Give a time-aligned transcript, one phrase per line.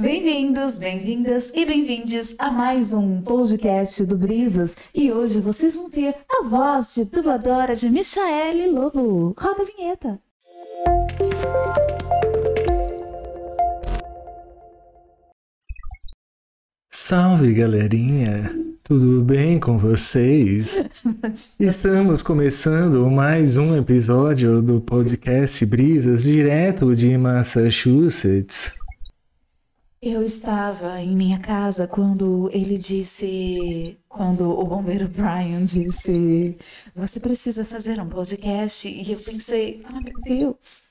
[0.00, 4.74] Bem-vindos, bem-vindas e bem-vindes a mais um podcast do Brisas.
[4.94, 9.34] E hoje vocês vão ter a voz de dubladora de Michaele Lobo.
[9.38, 10.18] Roda a vinheta.
[16.90, 20.82] Salve galerinha, tudo bem com vocês?
[21.60, 28.79] Estamos começando mais um episódio do podcast Brisas, direto de Massachusetts.
[30.02, 36.56] Eu estava em minha casa quando ele disse, quando o bombeiro Brian disse,
[36.96, 38.88] você precisa fazer um podcast.
[38.88, 40.84] E eu pensei, ah, meu Deus.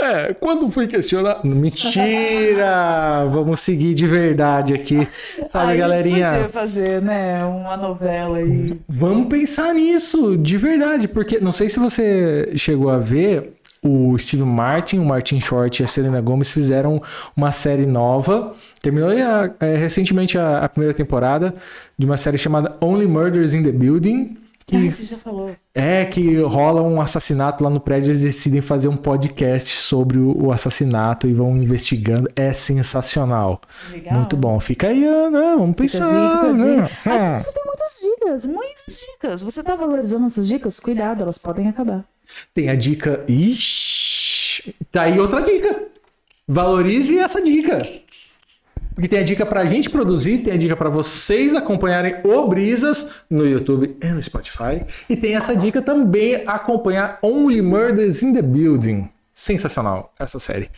[0.00, 1.44] É, quando fui questionar.
[1.44, 3.24] Mentira!
[3.28, 5.08] Vamos seguir de verdade aqui.
[5.48, 6.16] Sabe, Aí galerinha?
[6.16, 8.78] A gente podia fazer, né, uma novela aí.
[8.86, 14.42] Vamos pensar nisso, de verdade, porque não sei se você chegou a ver, o Steve
[14.44, 17.00] Martin, o Martin Short e a Selena Gomez fizeram
[17.36, 18.54] uma série nova.
[18.82, 21.52] Terminou a- é, recentemente a, a primeira temporada
[21.98, 24.36] de uma série chamada Only Murders in the Building.
[24.38, 25.54] Ah, Que você já falou.
[25.72, 30.46] é que rola um assassinato lá no prédio, eles decidem fazer um podcast sobre o,
[30.46, 32.26] o assassinato e vão investigando.
[32.34, 33.60] É sensacional.
[33.92, 34.14] Legal.
[34.14, 34.58] Muito bom.
[34.58, 36.04] Fica aí, Ana, vamos pensar.
[36.06, 36.82] dica, né?
[36.82, 36.90] dica.
[37.06, 39.42] Ah, você tem muitas dicas, muitas dicas.
[39.44, 40.80] Você tá valorizando essas dicas?
[40.80, 42.04] Cuidado, elas podem acabar.
[42.54, 43.24] Tem a dica.
[43.28, 44.74] Ixi!
[44.90, 45.84] Tá aí outra dica.
[46.48, 47.78] Valorize essa dica.
[48.94, 53.10] Porque tem a dica pra gente produzir, tem a dica pra vocês acompanharem o Brisas
[53.28, 54.82] no YouTube e no Spotify.
[55.06, 59.10] E tem essa dica também acompanhar Only Murders in the Building.
[59.34, 60.70] Sensacional essa série.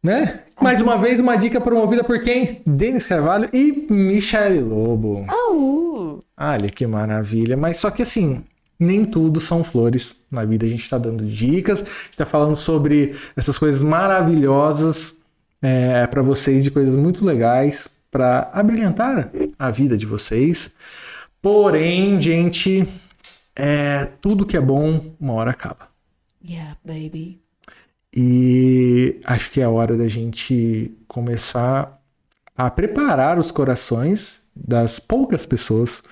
[0.00, 0.44] Né?
[0.60, 2.62] Mais uma vez, uma dica promovida por quem?
[2.64, 5.26] Denis Carvalho e Michele Lobo.
[5.28, 6.20] Au!
[6.38, 7.56] Olha que maravilha.
[7.56, 8.44] Mas só que assim,
[8.80, 10.64] nem tudo são flores na vida.
[10.64, 15.18] A gente está dando dicas, está falando sobre essas coisas maravilhosas
[15.60, 20.72] é, para vocês, de coisas muito legais para abrilhantar a vida de vocês.
[21.42, 22.86] Porém, gente,
[23.54, 25.88] é, tudo que é bom, uma hora acaba.
[26.42, 27.40] Yeah, baby.
[28.14, 32.00] E acho que é a hora da gente começar
[32.56, 36.02] a preparar os corações das poucas pessoas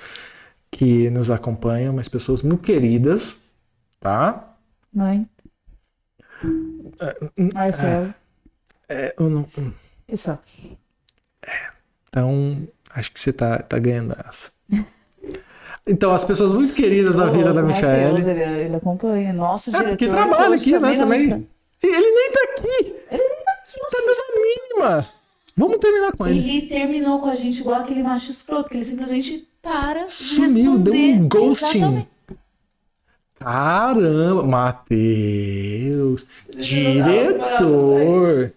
[0.71, 3.41] que nos acompanham, mas pessoas muito queridas,
[4.01, 4.55] tá?
[4.93, 5.29] Mãe.
[7.55, 8.15] Marcelo.
[8.89, 9.73] É, eu não- hum,
[10.09, 10.39] Isso.
[12.09, 14.51] então, acho que você tá, tá ganhando essa.
[15.91, 18.21] Então, as pessoas muito queridas da vida da Michaele.
[18.21, 19.33] Ele, ele acompanha.
[19.33, 19.89] Nosso É diretor.
[19.93, 20.97] porque que trabalha aqui, né?
[20.99, 21.21] Também.
[21.23, 22.95] Ele nem tá aqui.
[23.11, 25.09] Ele nem tá aqui, Tá dando a mínima.
[25.57, 26.39] Vamos terminar com ele.
[26.41, 30.95] Ele terminou com a gente igual aquele macho escroto, que ele simplesmente para Sumiu, deu
[30.95, 31.21] responder.
[31.21, 31.79] um ghosting.
[31.79, 32.09] Exatamente.
[33.39, 36.27] Caramba, Matheus,
[36.59, 38.53] diretor.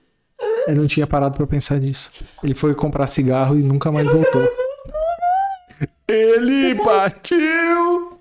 [0.68, 2.10] Eu não tinha parado pra pensar nisso.
[2.44, 4.48] Ele foi comprar cigarro e nunca mais voltou.
[6.08, 8.20] Ele partiu.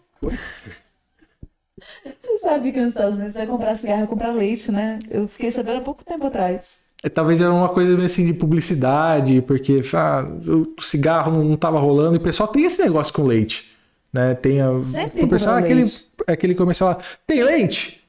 [2.19, 4.99] Você sabe que nos Estados Unidos você vai comprar cigarro e comprar leite, né?
[5.11, 6.90] Eu fiquei sabendo há pouco tempo atrás.
[7.03, 11.79] É, Talvez era uma coisa assim de publicidade, porque ah, o cigarro não, não tava
[11.79, 12.17] rolando.
[12.17, 13.71] E o pessoal tem esse negócio com leite.
[14.13, 14.35] Né?
[14.35, 16.11] Tem a, Sempre o pessoal é aquele, leite.
[16.27, 18.01] aquele comercial lá, tem leite?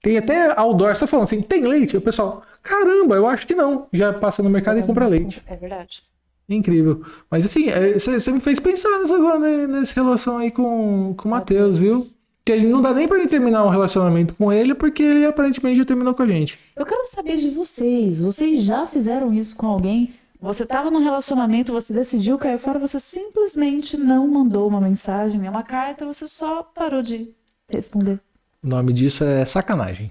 [0.00, 1.94] Tem até outdoor, só falando assim, tem leite?
[1.94, 3.88] E o pessoal, caramba, eu acho que não.
[3.92, 5.42] Já passa no mercado e compra leite.
[5.46, 6.02] É verdade.
[6.48, 7.02] Incrível.
[7.30, 11.30] Mas assim, é, você me fez pensar nessa, né, nessa relação aí com, com o
[11.30, 12.06] Matheus, viu?
[12.44, 15.84] Que não dá nem pra gente terminar um relacionamento com ele, porque ele aparentemente já
[15.84, 16.58] terminou com a gente.
[16.76, 18.20] Eu quero saber de vocês.
[18.20, 20.12] Vocês já fizeram isso com alguém?
[20.40, 25.62] Você estava num relacionamento, você decidiu cair fora, você simplesmente não mandou uma mensagem, uma
[25.62, 27.34] carta, você só parou de
[27.70, 28.20] responder.
[28.62, 30.10] O nome disso é sacanagem.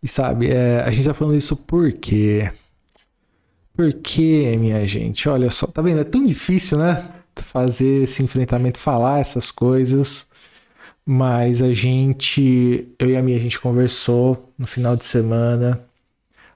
[0.00, 2.52] E sabe, é, a gente tá falando isso por quê?
[3.74, 6.00] Porque, minha gente, olha só, tá vendo?
[6.00, 7.04] É tão difícil, né?
[7.36, 10.26] Fazer esse enfrentamento, falar essas coisas.
[11.06, 15.84] Mas a gente, eu e a minha, a gente conversou no final de semana.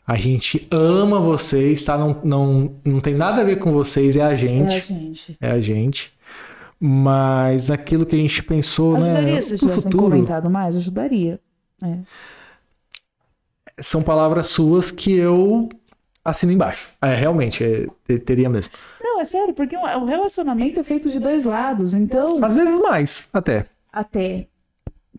[0.06, 1.98] A gente ama vocês, tá?
[1.98, 4.74] Não, não, não tem nada a ver com vocês, é a gente.
[4.74, 5.36] É, gente.
[5.38, 6.12] É a gente.
[6.80, 9.40] Mas aquilo que a gente pensou, Ajudaria né?
[9.40, 10.76] se vocês pro tivessem futuro, comentado mais?
[10.76, 11.38] Ajudaria.
[11.82, 11.98] É.
[13.80, 15.68] são palavras suas que eu
[16.28, 16.90] assino embaixo.
[17.02, 18.72] É, realmente, é, te- teria mesmo.
[19.00, 23.26] Não, é sério, porque o relacionamento é feito de dois lados, então, Às vezes mais,
[23.32, 23.66] até.
[23.92, 24.46] até.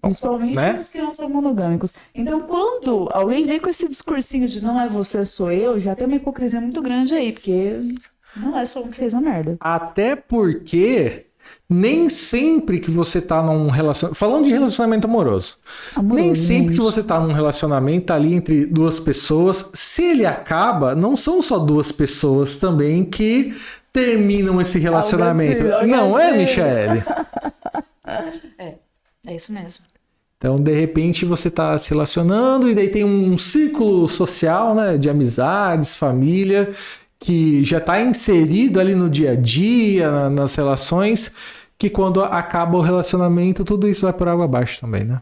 [0.01, 0.75] Principalmente né?
[0.77, 1.93] os que não são monogâmicos.
[2.15, 6.07] Então, quando alguém vem com esse discursinho de não é você, sou eu, já tem
[6.07, 7.77] uma hipocrisia muito grande aí, porque
[8.35, 9.57] não é só um que fez a merda.
[9.59, 11.25] Até porque
[11.69, 14.17] nem sempre que você tá num relacionamento.
[14.17, 15.55] Falando de relacionamento amoroso.
[15.95, 19.69] Amoroso, nem sempre que você tá num relacionamento tá ali entre duas pessoas.
[19.73, 23.53] Se ele acaba, não são só duas pessoas também que
[23.93, 25.63] terminam esse relacionamento.
[25.85, 26.35] não é.
[26.35, 27.03] Michele?
[29.25, 29.83] É isso mesmo.
[30.37, 35.09] Então, de repente, você tá se relacionando e daí tem um círculo social, né, de
[35.09, 36.71] amizades, família,
[37.19, 41.31] que já tá inserido ali no dia a dia, na- nas relações,
[41.79, 45.21] que quando acaba o relacionamento, tudo isso vai por água abaixo também, né?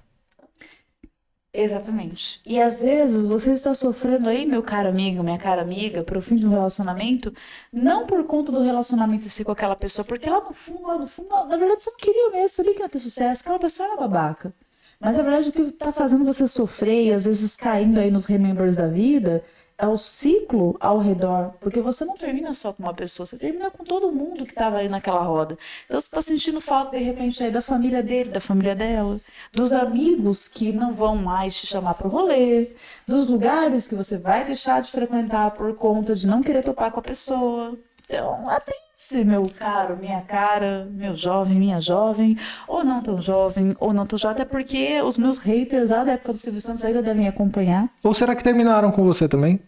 [1.54, 2.39] Exatamente.
[2.45, 6.36] E às vezes você está sofrendo aí, meu caro amigo, minha cara amiga, pro fim
[6.36, 7.33] de um relacionamento,
[7.71, 11.07] não por conta do relacionamento si com aquela pessoa, porque lá no fundo, lá no
[11.07, 13.98] fundo, na verdade você não queria mesmo, sabia que ia ter sucesso, aquela pessoa era
[13.98, 14.54] babaca.
[15.00, 18.25] Mas na verdade o que tá fazendo você sofrer e às vezes caindo aí nos
[18.25, 19.44] remembers da vida
[19.78, 23.70] é o ciclo ao redor, porque você não termina só com uma pessoa, você termina
[23.70, 25.58] com todo mundo que estava aí naquela roda.
[25.86, 29.20] Então você está sentindo falta de repente aí da família dele, da família dela,
[29.54, 32.72] dos amigos que não vão mais te chamar para o rolê,
[33.08, 37.00] dos lugares que você vai deixar de frequentar por conta de não querer topar com
[37.00, 37.78] a pessoa.
[38.06, 38.50] Então,
[38.98, 44.06] atente, meu caro, minha cara, meu jovem, minha jovem, ou não tão jovem, ou não
[44.06, 47.28] tão jovem, até porque os meus haters lá da época do Silvio Santos ainda devem
[47.28, 47.90] acompanhar.
[48.04, 49.60] Ou será que terminaram com você também?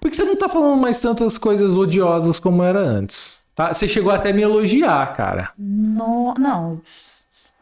[0.00, 3.36] Porque você não tá falando mais tantas coisas odiosas como era antes.
[3.54, 3.74] Tá?
[3.74, 5.50] Você chegou até a me elogiar, cara.
[5.58, 6.80] No, não,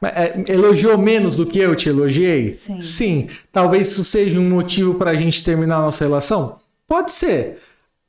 [0.03, 2.53] é, elogiou menos do que eu te elogiei?
[2.53, 2.81] Sim.
[2.81, 3.29] Sim.
[3.51, 6.61] Talvez isso seja um motivo pra gente terminar a nossa relação?
[6.87, 7.59] Pode ser.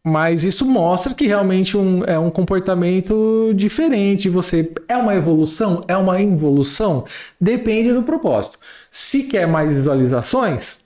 [0.08, 4.30] Mas isso mostra que realmente um, é um comportamento diferente.
[4.30, 5.84] Você é uma evolução?
[5.86, 7.04] É uma involução?
[7.42, 8.58] Depende do propósito.
[8.90, 10.80] Se quer mais visualizações,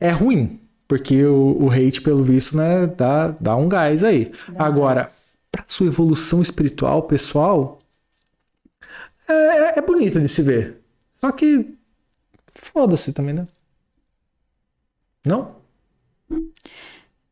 [0.00, 0.60] é ruim.
[0.86, 4.30] Porque o, o hate, pelo visto, né, dá, dá um gás aí.
[4.56, 5.08] Agora,
[5.50, 7.80] para sua evolução espiritual, pessoal,
[9.26, 10.80] é, é bonito de se ver.
[11.14, 11.74] Só que
[12.54, 13.48] foda-se também, né?
[15.26, 15.57] Não?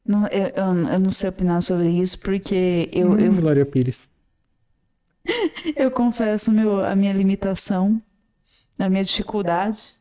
[0.06, 4.08] Não, eu, eu, eu não sei opinar sobre isso, porque eu, eu, Hum, Glória Pires.
[5.76, 8.00] eu confesso meu, a minha limitação,
[8.78, 9.94] a minha dificuldade.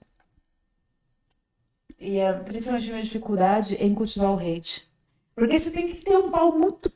[1.99, 4.87] E a, principalmente a minha dificuldade em cultivar o hate.
[5.35, 6.89] Porque você tem que ter um pau muito.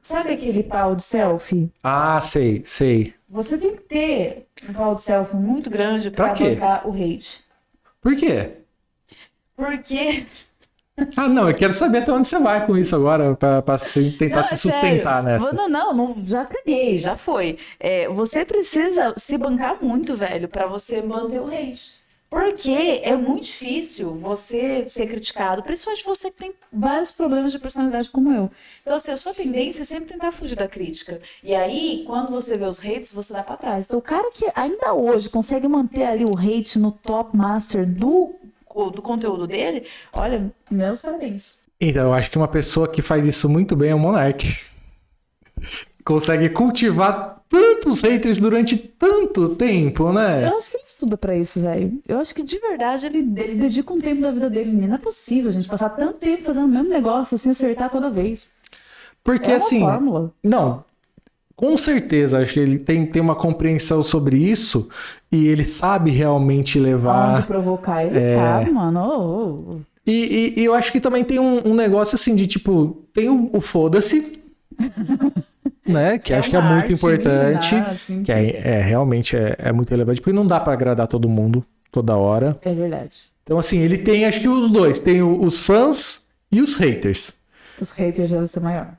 [0.00, 1.70] Sabe aquele pau de selfie?
[1.82, 3.14] Ah, sei, sei.
[3.30, 7.42] Você tem que ter um pau de selfie muito grande Pra para bancar o hate.
[8.00, 8.36] Por quê?
[9.56, 10.26] Porque.
[11.16, 14.12] Ah, não, eu quero saber até onde você vai com isso agora, pra, pra se-
[14.12, 15.22] tentar Não, se sustentar sério.
[15.24, 15.52] nessa.
[15.54, 17.58] Não, não, não, já caguei, já foi.
[17.78, 22.00] É, você precisa se bancar muito, velho, pra você manter o hate.
[22.28, 28.08] Porque é muito difícil você ser criticado, principalmente você que tem vários problemas de personalidade
[28.08, 28.48] como eu.
[28.82, 31.18] Então, assim, a sua tendência é sempre tentar fugir da crítica.
[31.42, 33.84] E aí, quando você vê os hates, você dá pra trás.
[33.86, 38.32] Então, o cara que ainda hoje consegue manter ali o hate no top master do,
[38.90, 41.60] do conteúdo dele, olha, meus parabéns.
[41.80, 44.46] Então, eu acho que uma pessoa que faz isso muito bem é o Monark.
[46.04, 50.46] Consegue cultivar tantos haters durante tanto tempo, né?
[50.46, 51.98] Eu acho que ele estuda pra isso, velho.
[52.06, 54.72] Eu acho que de verdade ele, ele dedica um tempo da vida dele.
[54.72, 58.58] Não é possível, gente, passar tanto tempo fazendo o mesmo negócio, assim, acertar toda vez.
[59.22, 59.80] Porque é uma assim.
[59.80, 60.32] fórmula.
[60.42, 60.84] Não,
[61.60, 64.88] com certeza, acho que ele tem, tem uma compreensão sobre isso
[65.30, 67.32] e ele sabe realmente levar.
[67.32, 68.98] Onde provocar, ele sabe, mano.
[68.98, 69.80] Ô, ô.
[70.06, 73.28] E, e- e eu acho que também tem um, um negócio assim de tipo, tem
[73.28, 74.40] o, o foda-se,
[75.86, 76.16] né?
[76.18, 77.74] Que acho que é muito arte importante.
[77.74, 81.28] assim, Que é, é, realmente é, é muito relevante, porque não dá pra agradar todo
[81.28, 82.58] mundo toda hora.
[82.62, 83.22] É verdade.
[83.42, 87.34] Então, assim, ele tem acho que os dois: tem o- os fãs e os haters.
[87.78, 88.94] Os haters devem ser maior.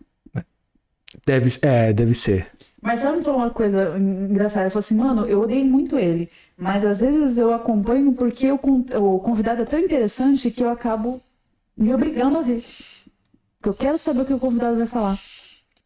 [1.26, 2.48] Deve, é, deve ser.
[2.82, 4.66] Mas sabe uma coisa engraçada?
[4.68, 6.30] Eu falei assim, mano, eu odeio muito ele.
[6.58, 10.70] Mas às vezes eu acompanho porque o, con- o convidado é tão interessante que eu
[10.70, 11.22] acabo
[11.78, 12.64] me obrigando a ver.
[13.58, 15.20] Porque eu quero saber o que o convidado vai falar.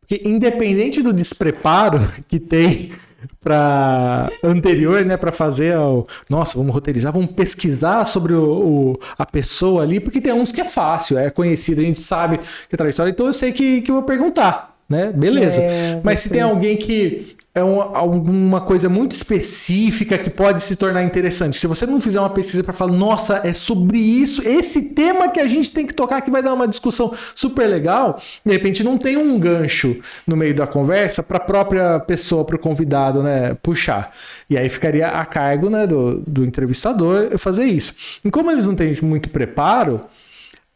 [0.02, 2.94] Porque independente do despreparo que tem
[3.42, 9.26] para anterior, né, para fazer o, nossa, vamos roteirizar, vamos pesquisar sobre o, o- a
[9.26, 12.78] pessoa ali, porque tem uns que é fácil, é conhecido, a gente sabe que é
[12.78, 15.12] trajetória, então eu sei que, que eu vou perguntar, né?
[15.14, 15.62] Beleza.
[15.62, 20.76] É, Mas se tem alguém que é um- alguma coisa muito específica que pode se
[20.76, 24.82] tornar interessante, se você não fizer uma pesquisa para falar, nossa, é sobre isso, esse
[24.82, 28.52] tema que a gente tem que tocar que vai dar uma discussão super legal, de
[28.52, 29.96] repente não tem um gancho
[30.28, 34.12] no meio da conversa para a própria pessoa, para o convidado, né, puxar.
[34.50, 37.94] E aí ficaria a cargo, né, do, do entrevistador fazer isso.
[38.24, 40.02] E como eles não têm muito preparo,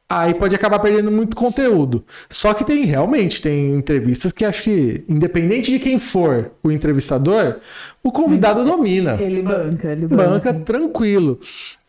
[0.09, 2.03] aí pode acabar perdendo muito conteúdo.
[2.29, 7.57] Só que tem realmente tem entrevistas que acho que independente de quem for o entrevistador,
[8.03, 9.15] o convidado domina.
[9.21, 11.39] Ele banca, ele Banca tranquilo.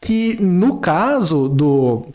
[0.01, 2.07] Que no caso do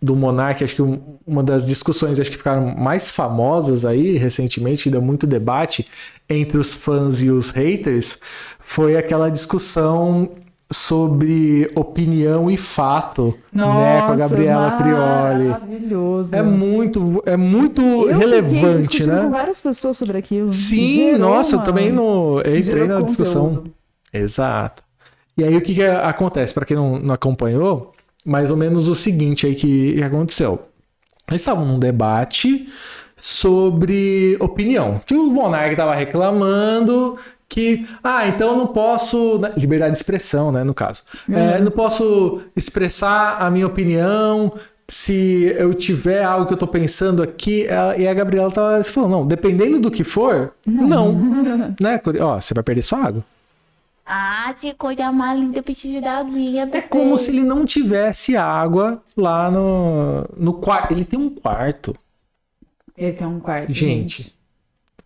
[0.00, 4.84] do Monark, acho que um- uma das discussões acho que ficaram mais famosas aí recentemente,
[4.84, 5.86] que deu muito debate
[6.28, 8.18] entre os fãs e os haters,
[8.60, 10.30] foi aquela discussão
[10.70, 15.48] sobre opinião e fato, né, com a Gabriela Prioli.
[15.48, 16.34] Maravilhoso.
[16.34, 19.28] É muito, é muito Eu relevante, discutindo com né?
[19.28, 20.50] várias pessoas sobre aquilo.
[20.50, 23.46] Sim, Gerou nossa, eu uma- também no, eu entrei gerou na discussão.
[23.48, 23.72] conteúdo.
[24.12, 24.82] Exato.
[25.38, 26.52] E aí o que, que acontece?
[26.52, 27.92] Para quem não, não acompanhou,
[28.24, 30.58] mais ou menos o seguinte aí que, que aconteceu.
[31.28, 32.68] Eles estavam num debate
[33.16, 35.00] sobre opinião.
[35.04, 37.16] Que o Monark estava reclamando
[37.48, 39.38] que, ah, então eu não posso.
[39.38, 40.64] né, Liberdade de expressão, né?
[40.64, 41.02] No caso.
[41.30, 44.52] É, não posso expressar a minha opinião.
[44.88, 49.10] Se eu tiver algo que eu tô pensando aqui, ela- e a Gabriela tava falando,
[49.10, 51.12] não, dependendo do que for, não.
[51.80, 51.98] né?
[51.98, 53.24] Curi- Ó, você vai perder sua água.
[54.08, 56.68] Ah, que coisa mais linda, eu preciso da aguinha.
[56.72, 60.92] É como se ele não tivesse água lá no, no quarto.
[60.92, 61.92] Ele tem um quarto.
[62.96, 63.72] Ele tem um quarto.
[63.72, 64.32] Gente,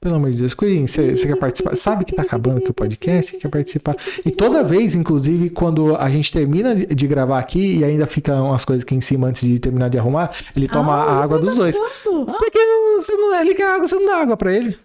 [0.00, 1.76] pelo amor de Deus, Curinho, você quer participar?
[1.76, 3.36] Sabe que tá acabando aqui o podcast?
[3.36, 3.94] Quer participar?
[4.24, 8.64] E toda vez, inclusive, quando a gente termina de gravar aqui e ainda ficam umas
[8.64, 11.54] coisas aqui em cima antes de terminar de arrumar, ele toma Ah, a água dos
[11.56, 11.76] dois.
[12.02, 12.32] Tudo.
[12.32, 14.78] Porque não- você não, ele quer água, você não dá água pra ele.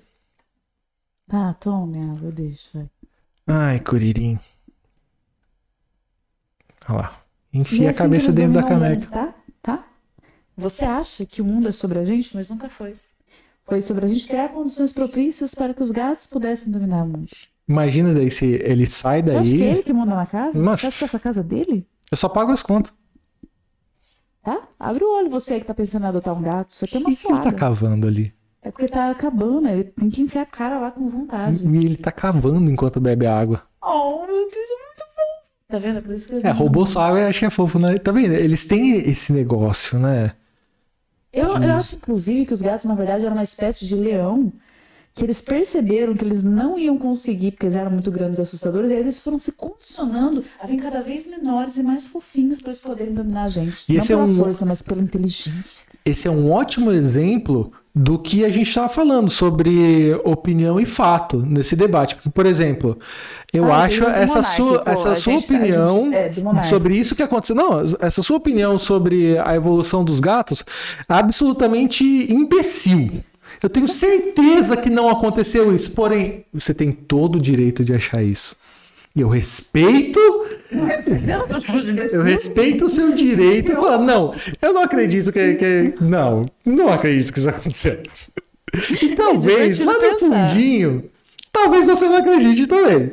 [1.29, 2.89] Ah, tome água, deixa.
[3.47, 4.37] Ai, Curirim.
[6.89, 7.21] Olha lá.
[7.53, 8.95] Enfia a assim cabeça dentro da caneca.
[8.95, 9.33] mundo, tá?
[9.61, 9.85] Tá?
[10.57, 12.95] Você acha que o mundo é sobre a gente, mas nunca foi.
[13.65, 17.27] Foi sobre a gente criar condições propícias para que os gatos pudessem dominar o mundo.
[17.67, 19.67] Imagina daí se ele sai Você acha que é daí.
[19.69, 20.59] ele que manda na casa?
[20.59, 21.87] Mas- Você acha que essa casa é dele?
[22.11, 22.93] Eu só pago as contas.
[24.43, 24.61] Tá?
[24.79, 26.75] Abre o olho, você que tá pensando em adotar um gato.
[26.79, 28.31] É O uma que, que ele tá cavando ali?
[28.61, 31.65] É porque tá acabando, ele tem que enfiar a cara lá com vontade.
[31.67, 33.63] E ele tá cavando enquanto bebe água.
[33.81, 35.49] Oh, meu Deus, é muito fofo.
[35.67, 35.97] Tá vendo?
[35.97, 37.97] É por isso que eles É, roubou sua água e acho que é fofo, né?
[37.97, 38.33] Tá vendo?
[38.33, 40.33] Eles têm esse negócio, né?
[41.35, 44.51] Eu, eu acho, inclusive, que os gatos, na verdade, eram uma espécie de leão
[45.13, 48.91] que eles perceberam que eles não iam conseguir, porque eles eram muito grandes e assustadores,
[48.91, 52.71] e aí eles foram se condicionando a vir cada vez menores e mais fofinhos para
[52.71, 53.77] eles poderem dominar a gente.
[53.87, 55.87] E não é pela um- força, mas pela inteligência.
[56.03, 61.37] Esse é um ótimo exemplo do que a gente estava falando sobre opinião e fato
[61.37, 62.15] nesse debate.
[62.15, 62.99] Porque, por exemplo,
[63.53, 66.15] eu Ah, acho essa sua, essa sua gente- a opinião gente-
[66.59, 67.55] é, sobre isso que aconteceu.
[67.55, 70.65] Não, essa sua opinião sobre a evolução dos gatos
[71.07, 73.07] é absolutamente imbecil.
[73.63, 75.91] Eu tenho certeza que não aconteceu isso.
[75.91, 78.57] Porém, você tem todo o direito de achar isso.
[79.15, 80.19] E eu respeito
[80.71, 83.71] eu respeito o seu direito.
[83.71, 88.01] Eu falo, não, eu não acredito que, que- Não, não acredito que isso aconteceu.
[89.01, 90.49] E talvez, divertido lá no pensar.
[90.49, 91.05] fundinho,
[91.51, 93.11] talvez você não acredite também.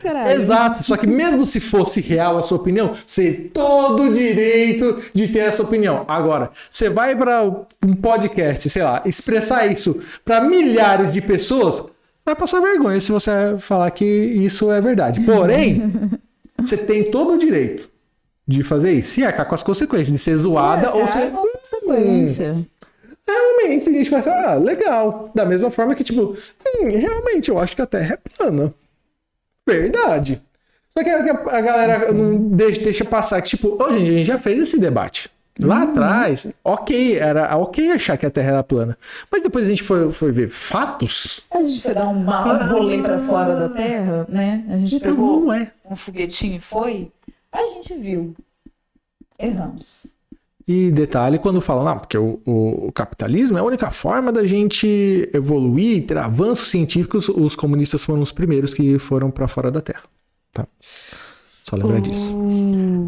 [0.00, 0.38] Caralho.
[0.40, 0.84] Exato.
[0.84, 5.28] Só que mesmo se fosse real a sua opinião, você tem todo o direito de
[5.28, 6.04] ter essa opinião.
[6.06, 11.82] Agora, você vai para um podcast, sei lá, expressar isso para milhares de pessoas,
[12.26, 13.30] vai passar vergonha se você
[13.60, 15.20] falar que isso é verdade.
[15.20, 16.10] Porém,
[16.58, 17.88] você tem todo o direito
[18.46, 21.30] de fazer isso e arcar com as consequências de ser zoada ou ser.
[21.30, 22.66] consequência.
[23.26, 25.30] Realmente, a gente vai pensar, ah, legal.
[25.34, 26.36] Da mesma forma que, tipo,
[26.78, 28.74] hum, realmente, eu acho que a Terra é plana.
[29.66, 30.42] Verdade.
[30.96, 34.38] Só que a, a galera não deixa, deixa passar que, tipo, gente, a gente já
[34.38, 35.28] fez esse debate.
[35.58, 38.96] Lá atrás, ok, era ok achar que a Terra era plana.
[39.32, 41.40] Mas depois a gente foi, foi ver fatos.
[41.50, 44.64] A gente foi dar um, um rolê pra fora da Terra, né?
[44.68, 45.72] A gente Então pegou não é.
[45.90, 47.10] um foguetinho e foi.
[47.50, 48.34] A gente viu.
[49.38, 50.08] Erramos.
[50.68, 54.44] E detalhe, quando falam, não, porque o, o- o capitalismo é a única forma da
[54.46, 59.80] gente evoluir, ter avanços científicos, os comunistas foram os primeiros que foram para fora da
[59.80, 60.02] Terra.
[60.52, 60.66] Tá?
[61.68, 62.32] Só lembrar disso.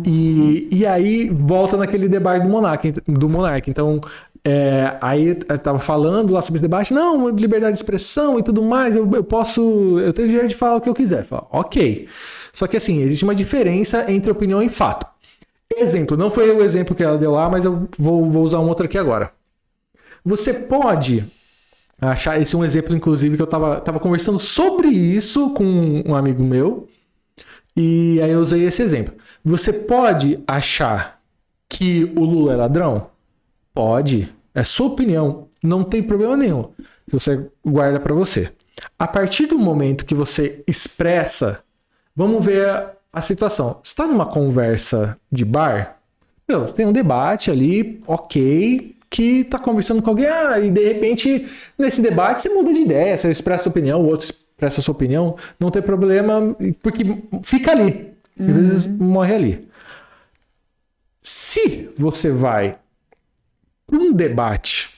[0.05, 2.91] E, e aí volta naquele debate do Monark.
[3.07, 3.71] Do Monark.
[3.71, 4.01] Então,
[4.45, 8.61] é, aí eu tava falando lá sobre esse debate, não, liberdade de expressão e tudo
[8.63, 11.25] mais, eu, eu posso, eu tenho direito de falar o que eu quiser.
[11.25, 12.09] Fala, ok.
[12.53, 15.07] Só que assim, existe uma diferença entre opinião e fato.
[15.77, 18.67] Exemplo, não foi o exemplo que ela deu lá, mas eu vou, vou usar um
[18.67, 19.31] outro aqui agora.
[20.25, 21.23] Você pode
[22.01, 26.17] achar, esse é um exemplo, inclusive, que eu tava, tava conversando sobre isso com um
[26.17, 26.88] amigo meu,
[27.81, 29.15] e aí eu usei esse exemplo.
[29.45, 31.23] Você pode achar
[31.69, 33.11] que o Lula é ladrão?
[33.73, 34.35] Pode.
[34.53, 35.47] É sua opinião.
[35.63, 36.73] Não tem problema nenhum.
[37.07, 38.51] Se você guarda pra você.
[38.99, 41.63] A partir do momento que você expressa,
[42.17, 42.69] vamos ver
[43.13, 43.79] a, situação.
[43.85, 46.01] Está numa conversa de bar?
[46.49, 51.47] Meu, tem um debate ali, ok, que tá conversando com alguém, ah, e de repente,
[51.79, 54.27] nesse debate, você muda de ideia, você expressa opinião, o outro
[54.59, 57.05] expressa sua opinião, não tem problema, porque
[57.45, 58.13] fica ali.
[58.39, 59.69] Às vezes morre ali.
[61.21, 62.77] Se você vai
[63.87, 64.91] para um debate,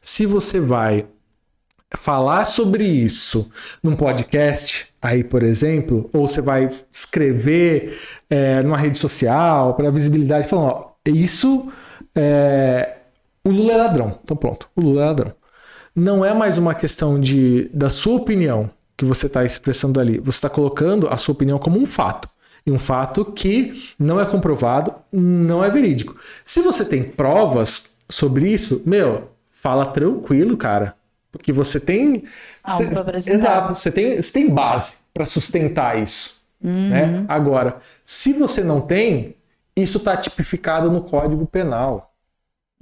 [0.00, 1.06] se você vai
[1.96, 3.50] falar sobre isso
[3.82, 7.98] num podcast, aí, por exemplo, ou você vai escrever
[8.30, 11.72] é, numa rede social para visibilidade, falando, ó, isso
[12.14, 12.98] é,
[13.42, 14.18] o Lula é ladrão.
[14.22, 15.32] Então pronto, o Lula é ladrão.
[15.94, 20.18] Não é mais uma questão de da sua opinião que você está expressando ali.
[20.18, 22.28] Você está colocando a sua opinião como um fato.
[22.66, 26.16] E um fato que não é comprovado, não é verídico.
[26.44, 30.94] Se você tem provas sobre isso, meu, fala tranquilo, cara.
[31.30, 32.24] Porque você tem.
[32.64, 36.42] Algo cê- exato, você tem, você tem base para sustentar isso.
[36.60, 37.24] Né?
[37.28, 39.36] Agora, se você não tem,
[39.76, 42.12] isso está tipificado no Código Penal.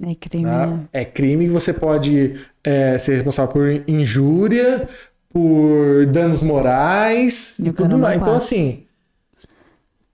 [0.03, 0.45] É crime.
[0.45, 0.79] Tá?
[0.93, 4.87] É crime, você pode é, ser responsável por injúria,
[5.29, 8.17] por danos morais E e tudo mais.
[8.17, 8.83] Então, assim,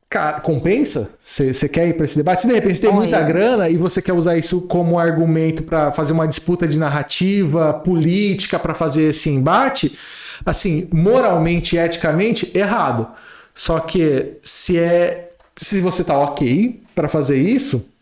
[0.10, 1.12] cara, compensa?
[1.20, 2.42] Você quer ir para esse debate?
[2.42, 3.00] Se de repente tem Olha.
[3.00, 7.74] muita grana e você quer usar isso como argumento para fazer uma disputa de narrativa
[7.74, 9.98] política, para fazer esse embate,
[10.46, 13.08] assim, moralmente e eticamente, errado.
[13.54, 15.30] Só que se é.
[15.56, 17.93] Se você tá ok para fazer isso,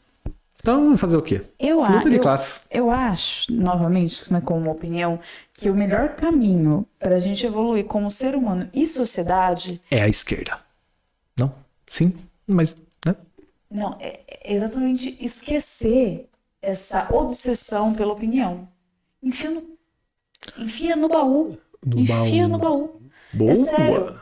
[0.61, 1.41] então vamos fazer o quê?
[1.59, 2.61] Eu, Luta de eu, classe.
[2.69, 5.19] eu acho, novamente, né, como opinião,
[5.53, 10.07] que o melhor caminho para a gente evoluir como ser humano e sociedade É a
[10.07, 10.59] esquerda.
[11.37, 11.51] Não?
[11.87, 12.13] Sim,
[12.47, 12.77] mas.
[13.05, 13.15] Né?
[13.71, 16.27] não é é exatamente esquecer
[16.61, 18.67] essa obsessão pela opinião.
[19.21, 19.63] Enfia no,
[20.57, 21.57] enfia no baú.
[21.85, 22.49] No enfia baú.
[22.49, 23.01] no baú.
[23.33, 23.51] Boa.
[23.51, 24.20] É sério.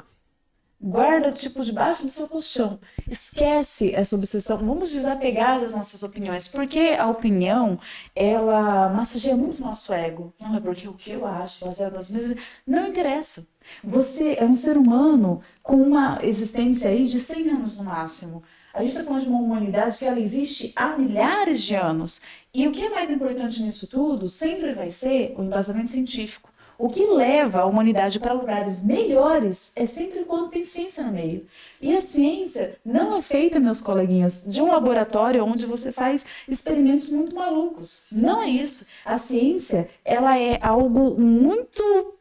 [0.82, 2.80] Guarda, tipo, debaixo do seu colchão.
[3.06, 4.58] Esquece essa obsessão.
[4.60, 6.48] Vamos desapegar das nossas opiniões.
[6.48, 7.78] Porque a opinião,
[8.16, 10.34] ela massageia muito nosso ego.
[10.40, 12.34] Não é porque o que eu acho, baseado nas minhas...
[12.66, 13.46] Não interessa.
[13.84, 18.42] Você é um ser humano com uma existência aí de 100 anos no máximo.
[18.74, 22.22] A gente está falando de uma humanidade que ela existe há milhares de anos.
[22.54, 26.49] E o que é mais importante nisso tudo sempre vai ser o embasamento científico.
[26.80, 31.46] O que leva a humanidade para lugares melhores é sempre quando tem ciência no meio.
[31.82, 37.10] E a ciência não é feita, meus coleguinhas, de um laboratório onde você faz experimentos
[37.10, 38.06] muito malucos.
[38.10, 38.88] Não é isso.
[39.04, 42.14] A ciência, ela é algo muito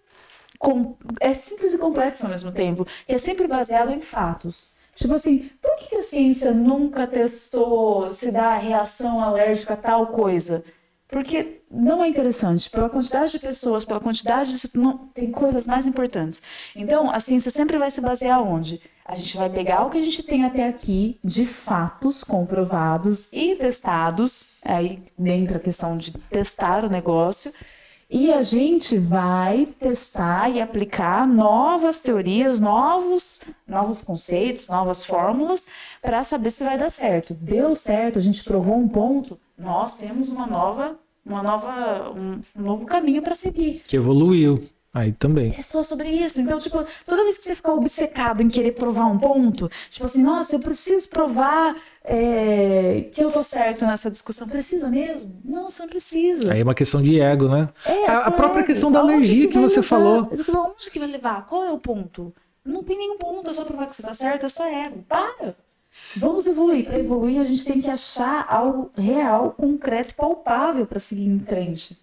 [0.58, 4.76] com- é simples e complexo ao mesmo tempo, que é sempre baseado em fatos.
[4.96, 10.64] Tipo assim, por que a ciência nunca testou se dá reação alérgica a tal coisa?
[11.08, 12.68] Porque não é interessante.
[12.68, 14.70] Pela quantidade de pessoas, pela quantidade de.
[14.78, 16.42] Não, tem coisas mais importantes.
[16.76, 18.80] Então, a ciência sempre vai se basear onde?
[19.04, 23.56] A gente vai pegar o que a gente tem até aqui de fatos comprovados e
[23.56, 27.50] testados, aí dentro a questão de testar o negócio,
[28.10, 35.66] e a gente vai testar e aplicar novas teorias, novos, novos conceitos, novas fórmulas
[36.02, 37.32] para saber se vai dar certo.
[37.32, 42.62] Deu certo, a gente provou um ponto, nós temos uma nova, uma nova, um, um
[42.62, 43.82] novo caminho para seguir.
[43.86, 44.62] Que evoluiu.
[44.92, 45.48] Aí também.
[45.48, 46.40] É só sobre isso.
[46.40, 50.22] Então, tipo, toda vez que você ficar obcecado em querer provar um ponto, tipo assim,
[50.22, 54.48] nossa, eu preciso provar é, que eu tô certo nessa discussão.
[54.48, 55.40] Precisa mesmo?
[55.44, 56.50] Não, você não precisa.
[56.52, 57.68] Aí é uma questão de ego, né?
[57.84, 58.66] É, a, a própria ego.
[58.66, 59.88] questão da Aonde alergia que, vai você levar?
[59.88, 60.30] falou.
[60.72, 61.46] Onde que vai levar?
[61.46, 62.34] Qual é o ponto?
[62.64, 65.04] Não tem nenhum ponto, é só provar que você tá certo, é só ego.
[65.06, 65.54] Para!
[66.18, 66.84] Vamos evoluir.
[66.84, 71.98] Para evoluir, a gente tem que achar algo real, concreto palpável para seguir em frente.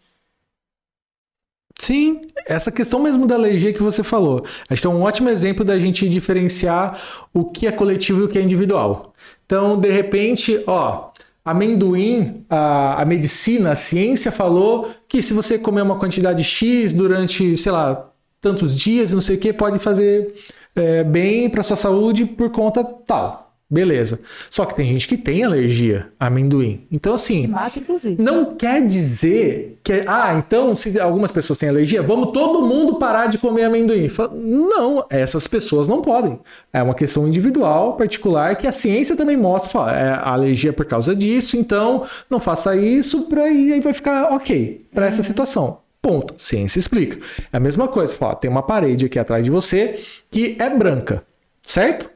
[1.77, 4.43] Sim, essa questão mesmo da alergia que você falou.
[4.69, 6.99] Acho que é um ótimo exemplo da gente diferenciar
[7.33, 9.13] o que é coletivo e o que é individual.
[9.45, 11.11] Então, de repente, ó,
[11.43, 17.55] amendoim, a, a medicina, a ciência falou que se você comer uma quantidade X durante,
[17.57, 18.09] sei lá,
[18.41, 20.33] tantos dias, não sei o que, pode fazer
[20.75, 23.44] é, bem para sua saúde por conta tal.
[23.69, 24.19] Beleza.
[24.49, 26.85] Só que tem gente que tem alergia a amendoim.
[26.91, 27.47] Então, assim.
[27.47, 28.21] Mata, inclusive.
[28.21, 33.25] Não quer dizer que, ah, então se algumas pessoas têm alergia, vamos todo mundo parar
[33.25, 34.07] de comer amendoim.
[34.33, 36.39] Não, essas pessoas não podem.
[36.71, 40.73] É uma questão individual, particular, que a ciência também mostra, fala, é a alergia é
[40.73, 45.23] por causa disso, então não faça isso, pra, e aí vai ficar ok para essa
[45.23, 45.79] situação.
[46.01, 46.35] Ponto.
[46.37, 47.17] Ciência explica.
[47.51, 49.99] É a mesma coisa, fala, tem uma parede aqui atrás de você
[50.29, 51.23] que é branca,
[51.63, 52.14] certo?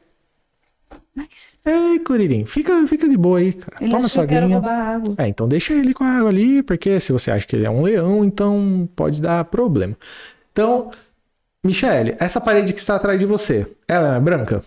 [1.14, 3.76] Mas Ei, Curirim, fica, fica de boa aí, cara.
[3.80, 4.58] ele Toma sua que aguinha.
[4.58, 5.14] água.
[5.18, 7.70] É, então deixa ele com a água ali, porque se você acha que ele é
[7.70, 9.96] um leão, então pode dar problema.
[10.52, 10.90] Então,
[11.64, 14.62] Michele, essa parede que está atrás de você, ela é branca?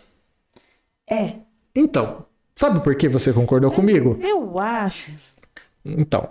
[1.09, 1.43] É.
[1.75, 2.25] Então,
[2.55, 4.15] Sabe por que você concordou comigo?
[4.21, 5.11] Eu acho.
[5.83, 6.29] Então,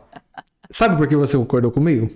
[0.70, 2.10] sabe por que você concordou comigo?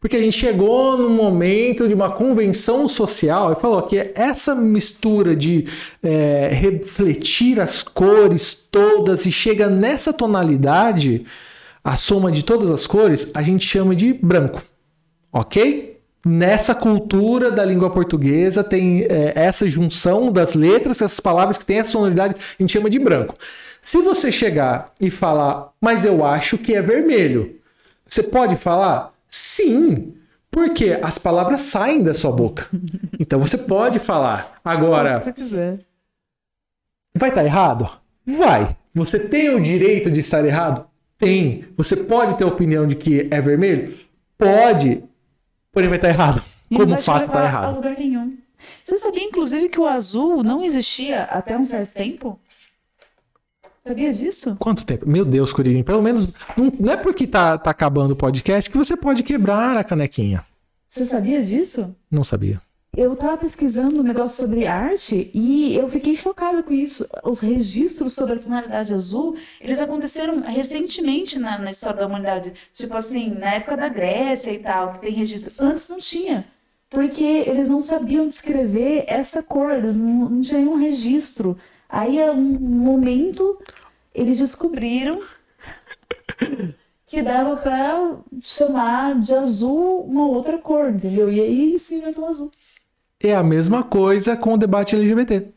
[0.00, 5.36] Porque a gente chegou num momento de uma convenção social e falou que essa mistura
[5.36, 5.66] de
[6.02, 11.26] é, refletir as cores todas e chega nessa tonalidade,
[11.82, 14.62] a soma de todas as cores, a gente chama de branco.
[15.32, 15.98] Ok?
[16.24, 21.78] Nessa cultura da língua portuguesa tem é, essa junção das letras, essas palavras que têm
[21.78, 23.34] essa sonoridade, a gente chama de branco.
[23.80, 27.56] Se você chegar e falar, mas eu acho que é vermelho,
[28.06, 29.14] você pode falar?
[29.30, 30.14] Sim,
[30.50, 32.68] porque as palavras saem da sua boca.
[33.18, 34.60] Então você pode falar.
[34.64, 35.78] Agora, Se você quiser.
[37.14, 37.88] vai estar errado?
[38.26, 38.76] Vai.
[38.94, 40.86] Você tem o direito de estar errado?
[41.16, 41.66] Tem.
[41.76, 43.96] Você pode ter a opinião de que é vermelho?
[44.36, 45.04] Pode.
[45.70, 46.42] Porém vai estar errado.
[46.70, 47.74] E não Como fato está errado.
[47.76, 48.36] lugar nenhum.
[48.82, 52.38] Você sabia, inclusive, que o azul não existia até um certo tempo?
[53.82, 54.56] Sabia disso?
[54.58, 55.08] Quanto tempo?
[55.08, 55.82] Meu Deus, Curirim.
[55.82, 59.76] Pelo menos não, não é porque tá, tá acabando o podcast que você pode quebrar
[59.76, 60.44] a canequinha.
[60.86, 61.94] Você sabia disso?
[62.10, 62.60] Não sabia.
[62.96, 67.08] Eu tava pesquisando um negócio sobre arte e eu fiquei chocada com isso.
[67.22, 72.52] Os registros sobre a tonalidade azul, eles aconteceram recentemente na, na história da humanidade.
[72.74, 75.52] Tipo assim, na época da Grécia e tal, que tem registro.
[75.58, 76.44] Antes não tinha.
[76.90, 81.56] Porque eles não sabiam descrever essa cor, eles não, não tinham nenhum registro.
[81.90, 83.58] Aí, um momento,
[84.14, 85.20] eles descobriram
[87.06, 91.30] que dava pra chamar de azul uma outra cor, entendeu?
[91.30, 92.52] E aí se inventou azul.
[93.22, 95.52] É a mesma coisa com o debate LGBT.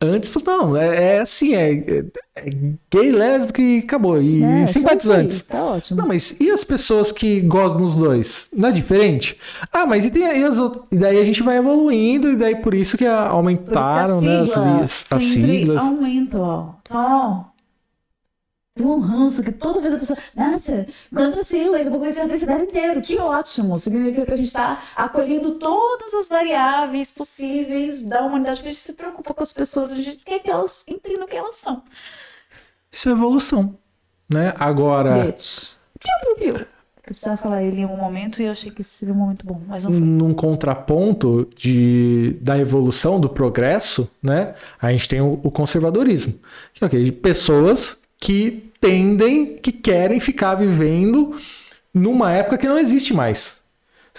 [0.00, 2.04] Antes, não, é, é assim, é, é-
[2.36, 2.50] é
[2.88, 4.22] gay, lésbico e acabou.
[4.22, 5.42] E É, só simpatizantes.
[5.42, 6.00] Tá ótimo.
[6.00, 8.48] Não, mas e as pessoas que gostam dos dois?
[8.56, 9.36] Não é diferente?
[9.72, 10.84] Ah, mas e, tem, e as outras?
[10.92, 13.74] E daí a gente vai evoluindo, e daí por isso que a- Por isso que
[13.76, 15.82] a aumentaram né, as, sigla as, as siglas.
[15.82, 16.70] aumenta, ó.
[16.90, 17.40] Ó.
[18.78, 20.16] Tem um ranço que toda vez a pessoa.
[20.36, 23.00] Nossa, quanta sigla, eu vou conhecer a universidade inteira.
[23.00, 23.76] Que ótimo!
[23.76, 28.80] Significa que a gente está acolhendo todas as variáveis possíveis da humanidade, porque a gente
[28.80, 31.82] se preocupa com as pessoas, a gente quer que elas entendam o que elas são.
[32.92, 33.76] Isso é evolução.
[34.32, 34.54] Né?
[34.56, 35.72] Agora, Bitch.
[35.98, 36.54] Piu, piu, piu.
[36.54, 36.66] Eu
[37.10, 39.60] precisava falar ele em um momento e eu achei que esse seria um momento bom,
[39.66, 40.00] mas não foi.
[40.00, 44.54] num contraponto de, da evolução, do progresso, né?
[44.80, 46.34] A gente tem o, o conservadorismo.
[46.74, 47.02] Que o quê?
[47.02, 51.36] De pessoas que tendem, que querem ficar vivendo
[51.92, 53.58] numa época que não existe mais.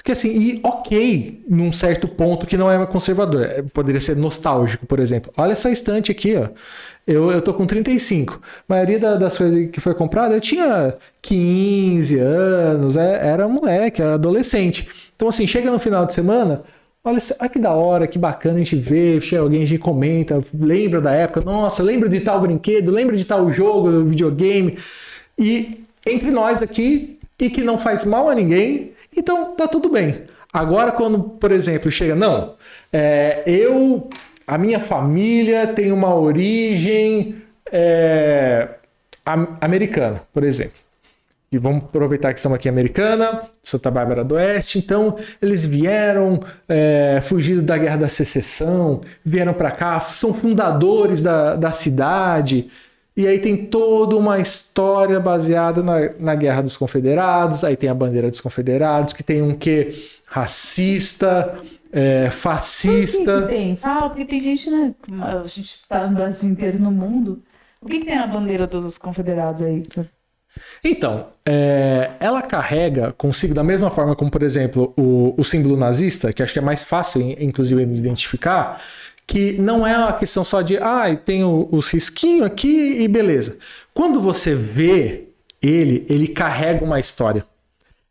[0.02, 3.44] Que assim, e ok, num certo ponto que não é conservador.
[3.44, 5.30] É, Poderia ser nostálgico, por exemplo.
[5.36, 6.48] Olha essa estante aqui, ó.
[7.06, 8.40] Eu, eu tô com 35.
[8.42, 14.02] A maioria da- das coisas que foi comprada, eu tinha 15 anos, é- era moleque,
[14.02, 14.88] era adolescente.
[15.18, 16.64] Então, assim, chega no final de semana,
[17.04, 21.02] olha, olha que da hora, que bacana a gente vê, alguém, a gente comenta, lembra
[21.02, 24.78] da época, nossa, lembra de tal brinquedo, lembra de tal jogo, videogame.
[25.38, 30.24] E entre nós aqui, e que não faz mal a ninguém, então tá tudo bem.
[30.52, 32.56] Agora, quando, por exemplo, chega, não,
[32.92, 34.10] é, eu,
[34.48, 37.36] a minha família tem uma origem
[37.72, 38.68] é,
[39.26, 40.89] am- americana, por exemplo.
[41.52, 44.78] E vamos aproveitar que estamos aqui Americana, Santa Bárbara do Oeste.
[44.78, 47.20] Então, eles vieram é,
[47.64, 52.70] da Guerra da Secessão, vieram para cá, são fundadores da, da cidade.
[53.18, 57.64] E aí tem toda uma história baseada na, na Guerra dos Confederados.
[57.64, 59.94] Aí tem a bandeira dos Confederados, que tem um quê
[60.26, 61.56] racista,
[61.92, 63.42] é, Por que fascista.
[63.42, 63.76] que tem?
[63.76, 64.94] Fala, porque tem gente, né?
[65.22, 67.42] A gente tá no Brasil inteiro no mundo.
[67.82, 69.84] O que, que tem na bandeira dos confederados aí?
[70.84, 76.34] Então, é, ela carrega consigo, da mesma forma como, por exemplo, o, o símbolo nazista,
[76.34, 78.82] que acho que é mais fácil, in- inclusive, de identificar,
[79.28, 83.58] que não é uma questão só de, ah, tem os risquinhos aqui e beleza.
[83.94, 85.26] Quando você vê
[85.62, 87.46] ele, ele carrega uma história.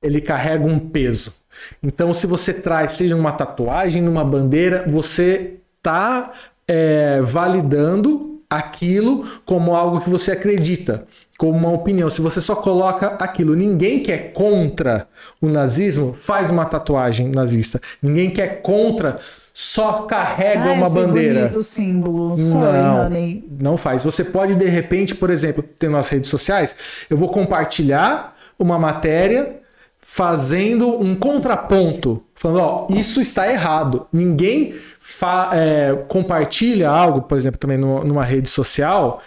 [0.03, 1.35] Ele carrega um peso.
[1.83, 6.33] Então, se você traz, seja numa tatuagem, numa bandeira, você tá
[6.69, 11.07] é, validando aquilo como algo que você acredita,
[11.37, 12.09] como uma opinião.
[12.11, 15.07] Se você só coloca aquilo, ninguém que é contra
[15.41, 17.81] o nazismo faz uma tatuagem nazista.
[18.03, 19.19] Ninguém que é contra
[19.53, 21.41] só carrega Ai, uma achei bandeira.
[21.41, 22.37] bonito símbolo.
[22.37, 23.45] Sorry, Não, honey.
[23.61, 24.05] não faz.
[24.05, 26.77] Você pode, de repente, por exemplo, ter nas redes sociais,
[27.11, 29.57] eu vou compartilhar uma matéria
[30.01, 34.07] fazendo um contraponto, falando, ó, isso está errado.
[34.13, 39.21] Ninguém fa- é, compartilha algo, por exemplo, também no- numa rede social,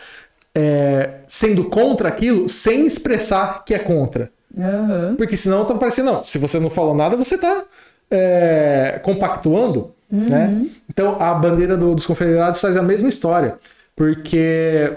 [0.56, 4.30] é, sendo contra aquilo, sem expressar que é contra.
[4.58, 5.16] Aham.
[5.18, 7.64] Porque senão tá parecendo, não, se você não falou nada, você tá
[8.10, 10.66] é, compactuando, né?
[10.90, 13.56] Então a bandeira do- dos confederados faz a mesma história.
[13.96, 14.94] porque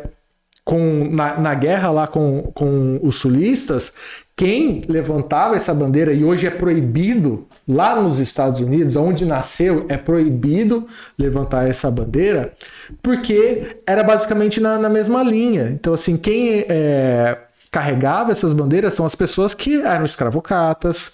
[0.64, 3.92] com, na, na guerra lá com, com os sulistas,
[4.36, 9.96] quem levantava essa bandeira, e hoje é proibido lá nos Estados Unidos, onde nasceu, é
[9.96, 12.52] proibido levantar essa bandeira,
[13.00, 15.70] porque era basicamente na, na mesma linha.
[15.70, 17.38] Então, assim, quem é,
[17.70, 21.12] carregava essas bandeiras são as pessoas que eram escravocatas,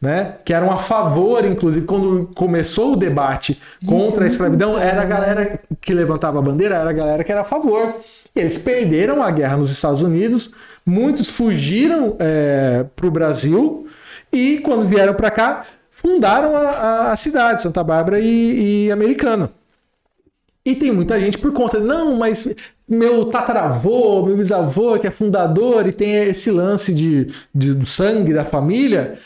[0.00, 0.34] né?
[0.44, 5.60] Que eram a favor, inclusive, quando começou o debate contra a escravidão, era a galera
[5.80, 7.96] que levantava a bandeira, era a galera que era a favor.
[8.34, 10.50] E eles perderam a guerra nos Estados Unidos,
[10.84, 13.86] muitos fugiram é, para o Brasil
[14.32, 19.50] e, quando vieram para cá, fundaram a, a, a, cidade, Santa Bárbara e, e Americana.
[20.64, 22.46] E tem muita gente por conta, não, mas
[22.88, 28.34] meu tataravô, meu bisavô, que é fundador e tem esse lance de, de do sangue
[28.34, 29.16] da família,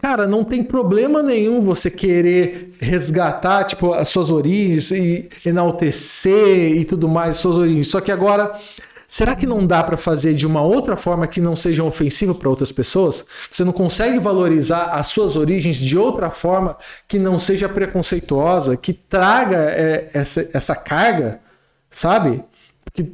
[0.00, 6.86] Cara, não tem problema nenhum você querer resgatar, tipo, as suas origens e enaltecer e
[6.86, 7.88] tudo mais, suas origens.
[7.88, 8.58] Só que agora,
[9.06, 12.48] será que não dá para fazer de uma outra forma que não seja ofensiva para
[12.48, 13.26] outras pessoas?
[13.50, 18.94] Você não consegue valorizar as suas origens de outra forma que não seja preconceituosa, que
[18.94, 21.40] traga é, essa, essa carga,
[21.90, 22.42] sabe?
[22.82, 23.06] Porque,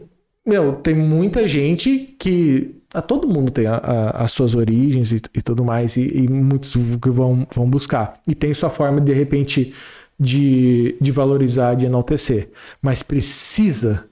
[0.47, 5.43] meu, tem muita gente que todo mundo tem a, a, as suas origens e, e
[5.43, 8.21] tudo mais, e, e, muitos vão, vão buscar.
[8.27, 9.75] E tem sua forma, de repente,
[10.19, 12.51] de, de valorizar, de enaltecer.
[12.81, 14.05] Mas precisa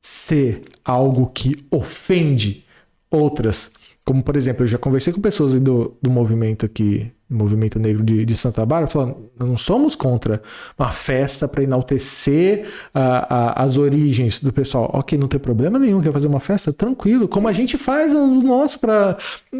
[0.00, 2.64] ser algo que ofende
[3.10, 3.70] outras
[4.04, 8.24] como, por exemplo, eu já conversei com pessoas do, do movimento aqui, movimento negro de,
[8.24, 10.42] de Santa Bárbara, falando, não somos contra
[10.76, 14.90] uma festa para enaltecer as origens do pessoal.
[14.92, 16.72] Ok, não tem problema nenhum, quer fazer uma festa?
[16.72, 19.16] Tranquilo, como a gente faz no nosso para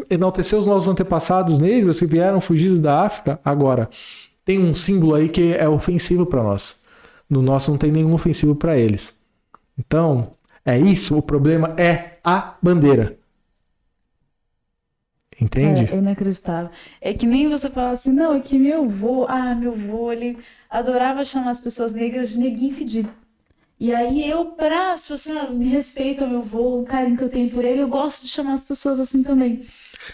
[0.09, 3.39] enaltecer os nossos antepassados negros que vieram fugidos da África.
[3.45, 3.89] Agora,
[4.43, 6.75] tem um símbolo aí que é ofensivo para nós.
[7.29, 9.15] No nosso não tem nenhum ofensivo para eles.
[9.79, 10.31] Então,
[10.65, 13.22] é isso, o problema é a bandeira.
[15.43, 15.89] Entende?
[15.91, 16.69] É, é inacreditável.
[17.01, 20.37] É que nem você fala assim, não, é que meu avô, ah, meu avô, ele
[20.69, 23.09] adorava chamar as pessoas negras de neguinho fedido.
[23.79, 27.29] E aí eu, pra, se você me respeita ao meu avô, o carinho que eu
[27.29, 29.65] tenho por ele, eu gosto de chamar as pessoas assim também.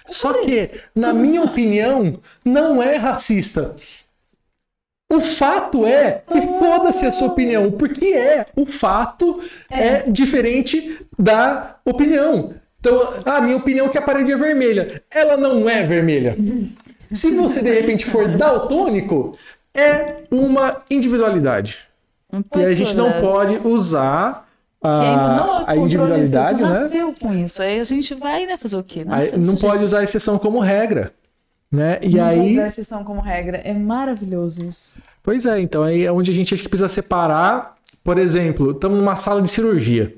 [0.08, 0.74] Só que, isso.
[0.96, 3.76] na minha opinião, não é racista.
[5.12, 8.46] O fato é que foda-se a sua opinião, porque é.
[8.56, 9.40] O fato
[9.70, 12.54] é, é diferente da opinião.
[12.80, 15.04] Então, a minha opinião é que a parede é vermelha.
[15.14, 16.36] Ela não é vermelha.
[17.10, 19.38] Se você de repente for daltônico,
[19.74, 21.86] é uma individualidade.
[22.56, 24.48] E a gente não pode usar
[24.82, 26.70] a, a individualidade, né?
[26.70, 27.62] nasceu com isso.
[27.62, 29.06] Aí a gente vai né, fazer o quê?
[29.10, 31.12] Aí, não pode usar a exceção como regra.
[31.72, 32.00] Né?
[32.02, 32.38] E não aí...
[32.38, 33.58] pode usar a exceção como regra.
[33.58, 35.02] É maravilhoso isso.
[35.22, 37.76] Pois é, então aí é onde a gente acha que precisa separar.
[38.04, 40.16] Por exemplo, estamos numa sala de cirurgia.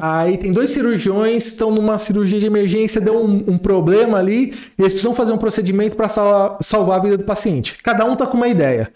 [0.00, 4.82] Aí tem dois cirurgiões, estão numa cirurgia de emergência, deu um, um problema ali, e
[4.82, 7.76] eles precisam fazer um procedimento para salvar, salvar a vida do paciente.
[7.82, 8.92] Cada um está com uma ideia.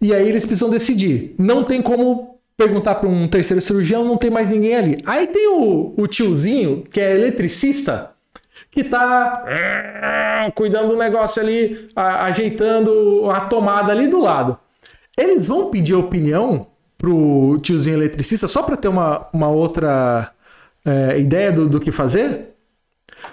[0.00, 1.36] E aí eles precisam decidir.
[1.38, 4.98] Não tem como perguntar para um terceiro cirurgião, não tem mais ninguém ali.
[5.06, 8.10] Aí tem o, o tiozinho, que é eletricista,
[8.72, 14.58] que está cuidando do negócio ali, a, ajeitando a tomada ali do lado.
[15.16, 16.66] Eles vão pedir opinião
[16.98, 20.32] pro tiozinho eletricista só para ter uma, uma outra
[20.84, 22.50] é, ideia do, do que fazer?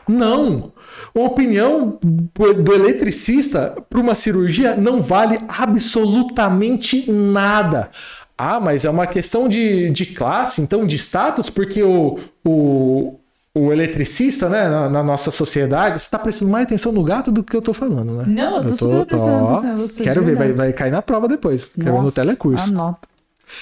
[0.07, 0.71] Não.
[1.15, 1.99] A opinião
[2.33, 7.89] do eletricista para uma cirurgia não vale absolutamente nada.
[8.37, 13.15] Ah, mas é uma questão de, de classe, então de status, porque o, o,
[13.53, 17.43] o eletricista, né, na, na nossa sociedade, você está prestando mais atenção no gato do
[17.43, 18.25] que eu estou falando, né?
[18.27, 20.03] Não, eu tô super prestando atenção em você.
[20.03, 21.71] Quero ver, vai, vai cair na prova depois.
[21.75, 22.71] Nossa, quero ver no telecurso.
[22.71, 23.07] Anota.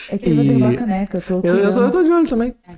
[0.10, 1.48] É que ele vai derrubar a caneca, eu tô.
[1.48, 2.56] Eu, eu, tô, eu tô de olho também.
[2.70, 2.74] É.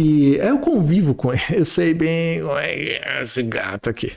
[0.00, 4.12] E eu convivo com ele, eu sei bem como é esse gato aqui.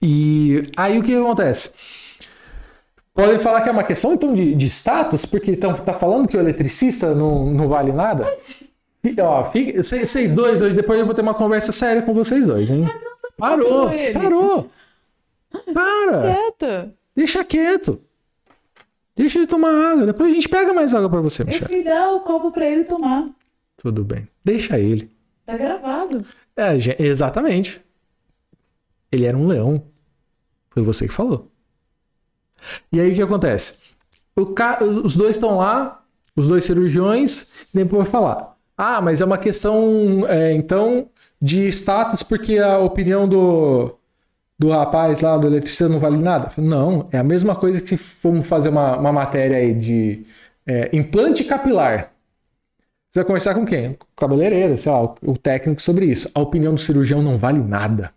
[0.00, 1.72] E aí o que acontece?
[3.12, 6.36] Podem falar que é uma questão então de, de status, porque estão tá falando que
[6.36, 8.24] o eletricista não, não vale nada?
[9.02, 12.46] E, ó, fica, vocês dois, hoje depois eu vou ter uma conversa séria com vocês
[12.46, 12.88] dois, hein?
[13.36, 14.70] Parou, parou.
[15.74, 16.22] Para.
[16.22, 16.92] Quieto.
[17.16, 18.00] Deixa quieto.
[19.16, 20.06] Deixa ele tomar água.
[20.06, 21.62] Depois a gente pega mais água para você, Michel.
[21.62, 23.28] Eu fui dar o copo para ele tomar.
[23.80, 24.28] Tudo bem.
[24.44, 25.10] Deixa ele.
[25.46, 26.24] Tá gravado.
[26.54, 27.80] É, exatamente.
[29.10, 29.82] Ele era um leão.
[30.68, 31.50] Foi você que falou.
[32.92, 33.74] E aí o que acontece?
[34.36, 34.84] O ca...
[34.84, 36.04] Os dois estão lá,
[36.36, 38.56] os dois cirurgiões, e depois vai falar.
[38.76, 41.08] Ah, mas é uma questão, é, então,
[41.40, 43.98] de status, porque a opinião do,
[44.58, 46.52] do rapaz lá, do eletricista, não vale nada?
[46.58, 50.26] Não, é a mesma coisa que se formos fazer uma, uma matéria aí de
[50.66, 52.12] é, implante capilar.
[53.10, 53.94] Você vai conversar com quem?
[53.94, 56.30] Com o cabeleireiro, sei lá, o técnico sobre isso.
[56.32, 58.12] A opinião do cirurgião não vale nada.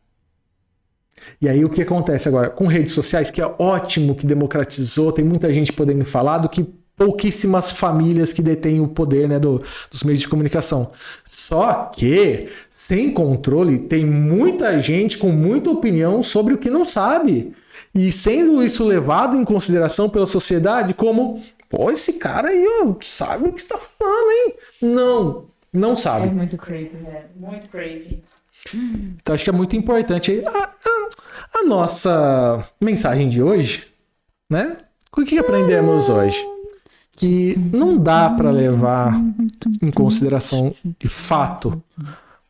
[1.41, 2.51] E aí o que acontece agora?
[2.51, 6.63] Com redes sociais, que é ótimo, que democratizou, tem muita gente podendo falar do que
[6.95, 10.91] pouquíssimas famílias que detêm o poder né, do, dos meios de comunicação.
[11.27, 17.53] Só que, sem controle, tem muita gente com muita opinião sobre o que não sabe.
[17.95, 21.41] E sendo isso levado em consideração pela sociedade como,
[21.73, 24.53] pô, esse cara aí ó, sabe o que está falando, hein?
[24.81, 26.27] Não, não sabe.
[26.27, 27.25] É muito creepy, né?
[27.35, 28.23] Muito creepy.
[28.73, 33.87] Então acho que é muito importante a, a, a nossa mensagem de hoje,
[34.49, 34.77] né?
[35.15, 36.45] O que aprendemos hoje?
[37.15, 39.13] Que não dá para levar
[39.81, 41.83] em consideração de fato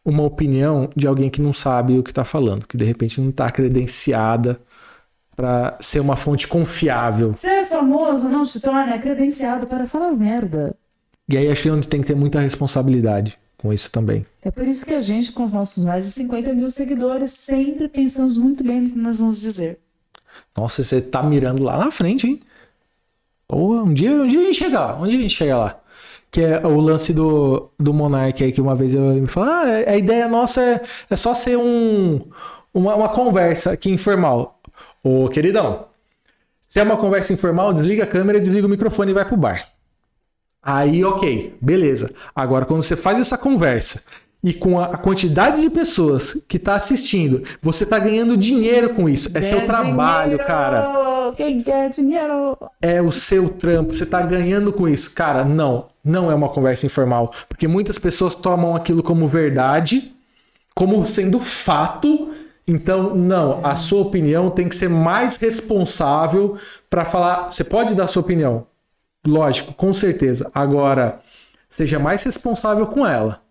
[0.06, 3.30] uma opinião de alguém que não sabe o que está falando, que de repente não
[3.30, 4.60] está credenciada
[5.36, 7.34] para ser uma fonte confiável.
[7.34, 10.76] Ser famoso não te torna credenciado para falar merda.
[11.28, 14.24] E aí acho que é onde tem que ter muita responsabilidade com isso também.
[14.42, 17.88] É por isso que a gente, com os nossos mais de 50 mil seguidores, sempre
[17.88, 19.80] pensamos muito bem no que nós vamos dizer.
[20.56, 22.42] Nossa, você tá mirando lá na frente, hein?
[23.48, 25.00] Porra, um dia, um dia a gente chega lá.
[25.00, 25.80] Um dia a gente chega lá.
[26.30, 29.64] Que é o lance do, do Monark aí, que uma vez eu me falou, ah,
[29.88, 32.20] a ideia nossa é, é só ser um,
[32.74, 34.60] uma, uma conversa aqui informal.
[35.04, 35.88] Ô, queridão,
[36.68, 39.68] se é uma conversa informal, desliga a câmera, desliga o microfone e vai pro bar.
[40.62, 42.12] Aí, ok, beleza.
[42.34, 44.02] Agora, quando você faz essa conversa
[44.42, 49.30] e com a quantidade de pessoas que tá assistindo, você tá ganhando dinheiro com isso.
[49.34, 50.48] É seu trabalho, dinheiro!
[50.48, 51.32] cara.
[51.36, 52.58] Quem quer dinheiro?
[52.82, 53.94] É o seu trampo.
[53.94, 55.12] Você tá ganhando com isso.
[55.12, 55.88] Cara, não.
[56.04, 57.32] Não é uma conversa informal.
[57.48, 60.14] Porque muitas pessoas tomam aquilo como verdade,
[60.76, 62.32] como sendo fato.
[62.68, 63.66] Então, não.
[63.66, 66.58] A sua opinião tem que ser mais responsável
[66.90, 67.52] para falar.
[67.52, 68.66] Você pode dar sua opinião.
[69.26, 70.50] Lógico, com certeza.
[70.54, 71.22] Agora,
[71.70, 73.42] seja mais responsável com ela.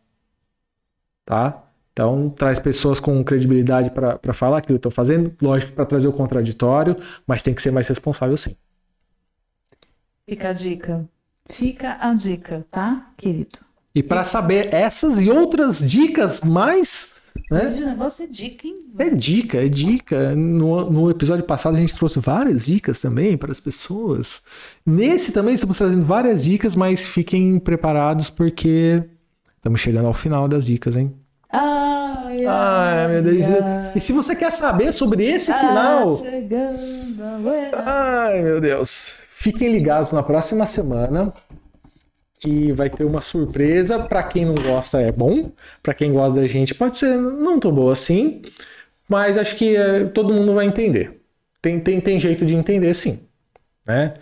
[1.24, 1.62] Tá?
[1.92, 5.34] Então, traz pessoas com credibilidade para falar aquilo que estão fazendo.
[5.42, 6.96] Lógico, para trazer o contraditório,
[7.26, 8.56] mas tem que ser mais responsável sim.
[10.26, 11.08] Fica a dica.
[11.50, 13.58] Fica a dica, tá, querido?
[13.94, 17.11] E para saber essas e outras dicas mais.
[17.50, 17.78] Né?
[17.82, 18.76] O negócio é dica, hein?
[18.98, 20.34] É dica, é dica.
[20.34, 24.42] No, no episódio passado a gente trouxe várias dicas também para as pessoas.
[24.84, 29.02] Nesse também estamos trazendo várias dicas, mas fiquem preparados porque
[29.56, 31.12] estamos chegando ao final das dicas, hein?
[31.50, 33.44] Ai, Ai, meu Deus.
[33.50, 33.92] ai.
[33.94, 36.78] E se você quer saber sobre esse Ah, final, chegando
[37.86, 41.32] ai meu Deus, fiquem ligados na próxima semana
[42.42, 44.00] que vai ter uma surpresa.
[44.00, 45.52] Para quem não gosta é bom,
[45.82, 48.42] para quem gosta da gente pode ser não tão boa assim,
[49.08, 51.22] mas acho que é, todo mundo vai entender.
[51.62, 53.20] Tem, tem, tem jeito de entender sim,
[53.86, 54.14] né?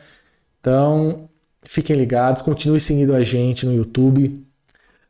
[0.60, 1.28] Então
[1.62, 4.44] fiquem ligados, continue seguindo a gente no YouTube,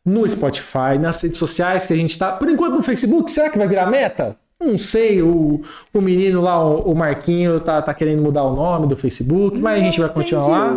[0.05, 2.31] no Spotify, nas redes sociais que a gente tá.
[2.33, 4.37] Por enquanto no Facebook, será que vai virar meta?
[4.61, 8.87] Não sei, o, o menino lá, o, o Marquinho, tá, tá querendo mudar o nome
[8.87, 10.77] do Facebook, mas a gente vai continuar lá.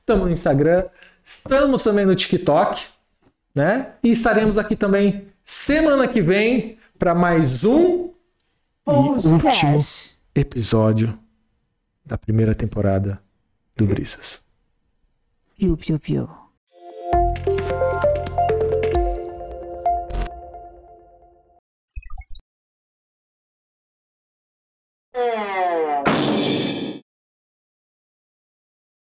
[0.00, 0.84] Estamos no Instagram,
[1.26, 2.86] estamos também no TikTok,
[3.52, 3.94] né?
[4.02, 8.12] E estaremos aqui também semana que vem para mais um
[8.86, 10.18] e último Podcast.
[10.32, 11.18] episódio
[12.04, 13.20] da primeira temporada
[13.76, 14.40] do Brisas.
[15.58, 16.28] Piu, piu, piu.